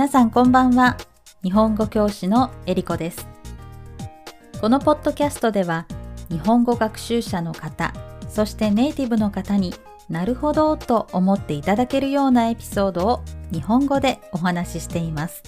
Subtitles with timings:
[0.00, 0.96] 皆さんこんばんは。
[1.42, 3.28] 日本語教師のえりこです。
[4.58, 5.84] このポッドキャストでは
[6.30, 7.92] 日本語学習者の方
[8.26, 9.74] そしてネイティブの方に
[10.08, 13.20] なるほどと思っていただけるようなエピソードを
[13.52, 15.42] 日本語でお話ししています。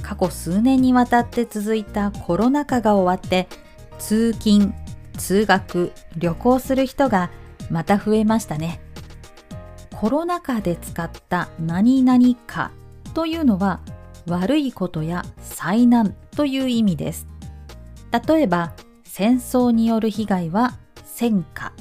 [0.00, 3.48] 過去数年にわたって続いたコロナ禍が終わって
[3.98, 4.72] 通勤
[5.18, 7.30] 通学旅行する人が
[7.70, 8.80] また増えましたね。
[9.94, 12.70] コロナ禍で使った何々か
[13.18, 13.80] というのは
[14.28, 17.26] 悪いことや災難という意味です。
[18.28, 21.72] 例えば戦争による被害は戦火、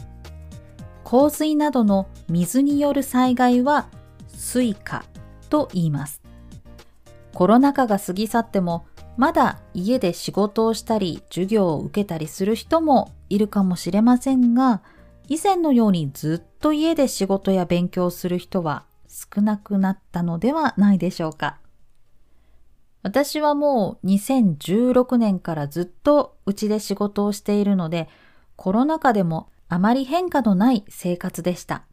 [1.03, 3.87] 洪水などの水による災害は
[4.29, 5.05] 水火
[5.51, 6.23] と言います。
[7.35, 14.81] コロナ禍が過ぎ去ってもまだ家で仕事をしたり授業を受けたりする人もいるかもしれませんが、
[15.27, 18.86] 以前のようにずっと家で仕事や勉強する人は
[19.17, 21.57] 少なくなったのではないでしょうか。
[23.01, 28.09] 私はもう2016年からずっとうちで仕事をしているので、
[28.55, 31.83] コロナ禍でもあまり変化のない生活でした。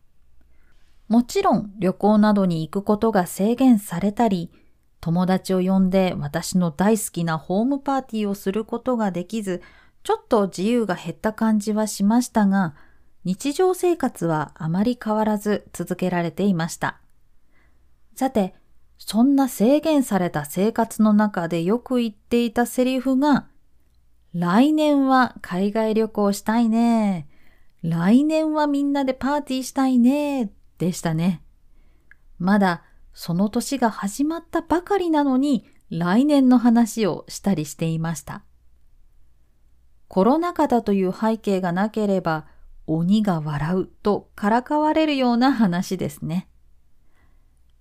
[1.09, 4.51] もちろん旅行などに行くことが制限されたり、
[5.01, 9.63] 友達を呼んで私の大好きなホームパーティーをすることができず、
[10.03, 12.75] ちょっと自由が減った感じはしましたが、
[13.25, 17.04] 日常生活はあまり変わらず続けられていました。
[18.15, 18.55] さて、
[18.99, 23.49] そんな制限された生活の中でよく言っていたセリフが、
[24.33, 27.29] 来年は海外旅行したいね。
[27.83, 30.51] 来年はみんなでパーティーしたいね。
[30.79, 31.43] でしたね。
[32.39, 38.43] まだその年が始まったばかりなのに来年の話をしたりしていました。
[40.09, 42.47] コロナ禍だという背景がなければ
[42.87, 46.49] 鬼が笑うとからかわれるような話ですね。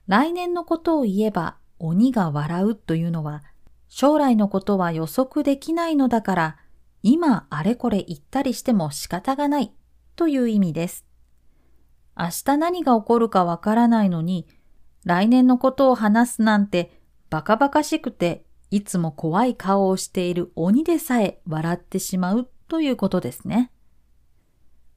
[0.08, 3.44] 来年のことを言えば鬼が笑うというのは
[3.88, 6.58] 将来のことは予測できないのだから
[7.04, 9.74] 今あれこれ言ったりしても仕方がない
[10.16, 11.06] という意味です。
[12.18, 14.48] 明日何が起こるかわからないのに
[15.04, 23.72] 来年のことを話すなんてバカバカしくていつも怖い顔をしている鬼でさえ笑ってしまうということですね。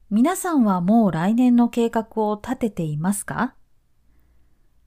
[0.09, 3.55] 皆さんはもう来年の計画を立てていますか？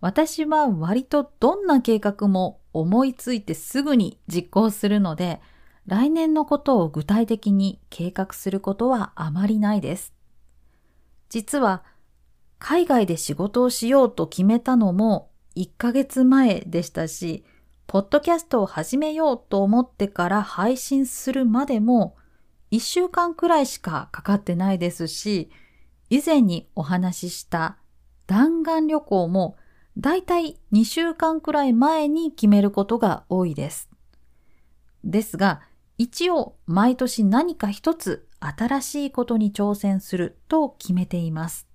[0.01, 5.41] 私は割とどんな計画も思いついてすぐに実行するので、
[5.87, 10.15] 来年のことを具体的に計画することはあまりないです。
[11.29, 11.85] 実は、
[12.59, 17.45] 海外で仕事をしようと決めたのも1ヶ月前でしたし、
[17.87, 22.17] ポッドキャストを始めようと思ってから配信するまでも
[22.71, 25.51] 1週間くらいしかかかってないですし、
[26.09, 27.79] 以前にお話しした
[28.27, 29.57] 弾丸旅行も
[30.01, 33.91] だいたい2週間くらい前に決めることが多いです。
[35.05, 35.61] ですが、
[35.99, 41.67] 一応毎年何か一つ新しいことに挑戦すると決めています。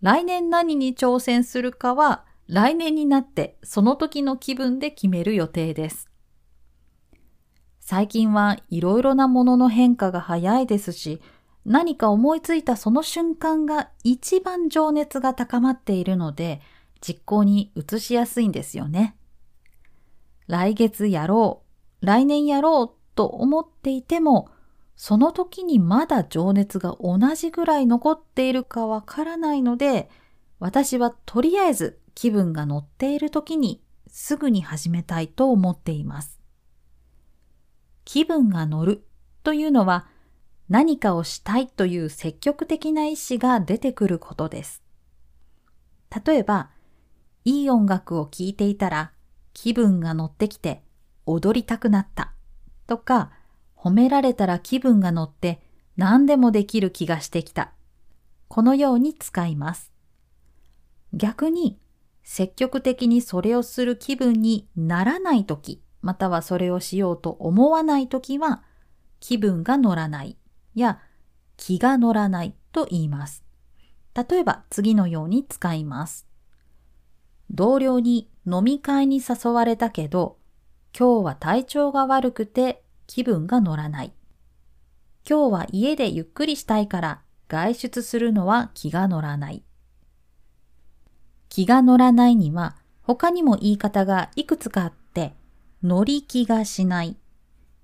[0.00, 6.08] 来年何に挑戦するかは来年になってその時の気分で決める予定です。
[7.78, 11.20] 最近はいろいろなものの変化が早いですし、
[11.64, 16.60] 何か思いついたその瞬間が一番情熱が高まっているので、
[17.00, 19.16] 実行に移しやすいんですよね。
[20.46, 21.62] 来月やろ
[22.02, 24.50] う、来年やろうと思っていても、
[24.96, 30.10] その時にまだ情熱が同じぐらい残っているかわからないので、
[30.60, 36.38] 私はとりあえず気分が乗っている時にすぐに始めたいと思っています。
[38.04, 39.04] 気分が乗る
[39.42, 40.06] というのは
[40.68, 44.82] 何かをしたいという積極的な意志が出てくることです。
[46.24, 46.70] 例えば、
[47.44, 49.12] いい音楽を聴いていたら
[49.52, 50.82] 気分が乗ってきて
[51.26, 52.32] 踊りたくなった
[52.86, 53.32] とか、
[53.76, 55.60] 褒められたら気分が乗って
[55.96, 57.72] 何でもできる気がしてきた。
[58.48, 59.92] このように使います。
[61.12, 61.78] 逆に
[62.22, 68.62] 積極的にそれをする気分にならないとき、またはそれをしようと思わないときは、
[69.20, 70.38] 気分が乗らない
[70.74, 71.00] や
[71.56, 73.44] 気が乗らないと言います。
[74.14, 76.26] 例えば次のように使います。
[77.50, 80.38] 同僚に飲み会に誘われたけど、
[80.96, 84.12] 今日は体調が悪くて気分が乗らない。
[85.28, 89.64] 今日は家でゆっくりしたいから外出するのは気が乗らない。
[91.48, 95.34] 気が乗らないには他にも言い方がいくつかあって、
[95.82, 97.16] 乗り気がしない、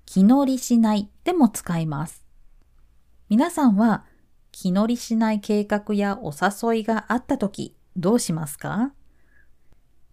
[0.05, 2.25] 気乗りしないでも使います。
[3.31, 4.03] 皆さんは
[4.51, 8.91] 気乗りしない計画やお誘いがあったときどうしますか？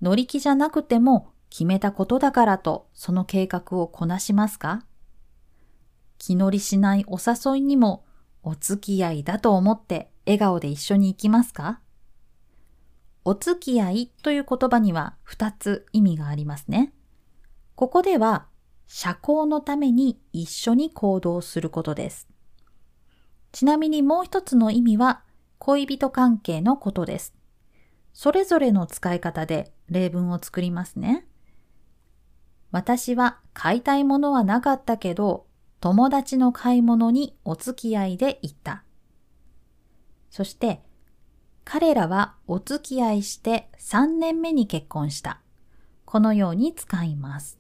[0.01, 4.85] 乗り気じゃなくても決めたことだからとその計画をこなしますか？
[6.19, 8.05] 気乗りしないお誘いにも
[8.45, 11.81] お付き合いだと思って笑顔で一緒に行きますか？
[13.25, 16.93] お付き合いという言葉には2つ意味がありますね。
[17.75, 18.47] ここでは
[18.87, 22.29] 社交のために一緒に行動することです。
[23.53, 25.23] ちなみにもう一つの意味は
[25.59, 27.35] 恋人関係のことです。
[28.13, 31.27] それぞれの使い方で例文を作りますね。
[32.71, 35.47] 私は買いたいものはなかったけど、
[35.81, 38.85] 友達の買い物にお付き合いで行った。
[40.31, 40.83] そして、
[41.65, 45.41] 彼らはお付き合いして3年目に結婚した。
[46.05, 47.59] このように使います。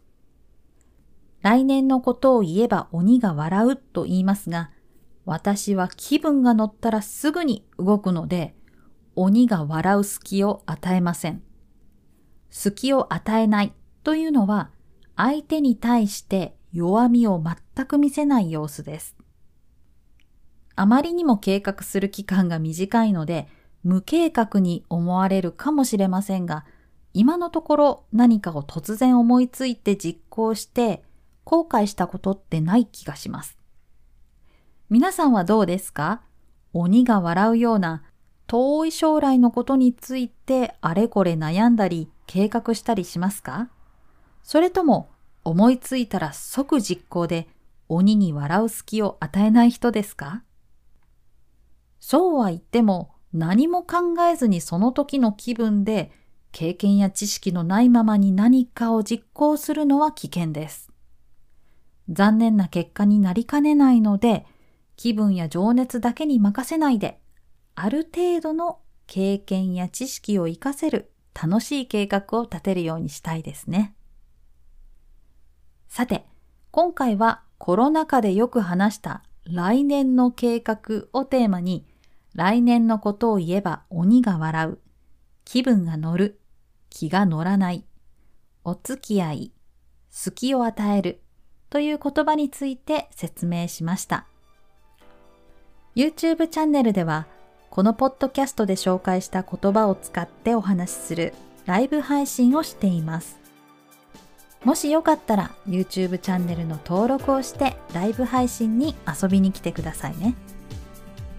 [1.42, 4.70] 来年のことを言えば鬼が笑うと言いますが、
[5.28, 8.54] 私は気分が乗ったらすぐに動くので、
[9.14, 11.42] 鬼が笑う隙を与えません。
[12.48, 14.70] 隙を与えないというのは、
[15.16, 19.16] 相手に対して弱みを全く見せない様子です。
[20.76, 23.48] あまりにも計画する期間が短いので、
[23.84, 26.64] 無計画に思われるかもしれませんが、
[27.12, 31.02] 今のところ何かを突然思いついて実行して
[31.44, 33.57] 後悔したことってない気がします。
[34.90, 36.22] 皆さんはどうですか？
[36.72, 38.04] 鬼が笑うような
[38.46, 43.68] 遠い将来のことについてあれこれ悩んだり計画したりしますか？
[44.42, 45.10] それとも
[45.44, 47.48] 思いついたら即実行で
[47.88, 50.42] 鬼に笑う隙を与えない人ですか？
[52.00, 56.10] そうは言っても何も考えずにその時の気分で
[56.50, 60.90] 経験や知識のないままに何かを実行するのは危険です。
[62.08, 64.46] 残念な結果になりかねないので
[64.98, 67.22] 気分や情熱だけに任せないで
[67.74, 73.94] ある程度の経験や知識を活かせる楽しい計画を立てるようにしたいですね。
[75.86, 76.26] さて、
[76.72, 81.86] 今回はコロナ禍でよく話した来年の計画をテーマに、
[82.34, 84.78] 来年のことを言えば鬼が笑う、
[85.44, 86.40] 気分が乗る、
[86.90, 87.86] 気が乗らない、
[88.64, 89.52] お付き合い、
[90.10, 91.22] 隙を与える
[91.70, 94.26] という言葉について説明しました。
[95.96, 97.26] YouTube チャンネルでは、
[97.70, 101.34] このポッドキャストで紹介した言葉を使ってお話しする
[101.66, 103.38] ライブ配信をしています。
[104.64, 110.34] もしよかったら YouTube チャンネルの登録をしてライブ配信に遊びに来てくださいね。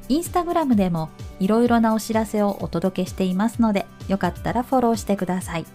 [0.07, 1.09] インスタグラムでも
[1.39, 5.65] いろいろなお知らせをお届けしていますのでよかったらフォローしてください。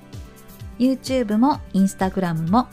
[0.79, 2.67] YouTube も Instagram も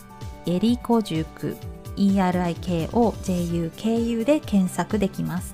[0.48, 1.58] エリコ塾
[1.98, 5.54] ERIKOJUKU で検索できます。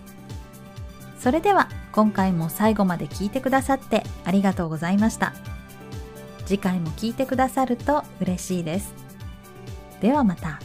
[1.19, 5.34] それでは今回も最後まで聞いてくださってありがとうございました。
[6.46, 8.94] 次回も聞いてくださると嬉しいです。
[10.00, 10.60] ではまた。